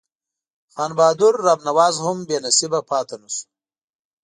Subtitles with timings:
[0.73, 3.43] خان بهادر رب نواز هم بې نصیبه پاته نه شو.